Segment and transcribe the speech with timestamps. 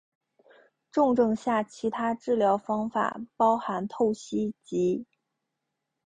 [0.91, 5.05] 重症下其他治疗方法包含透析及。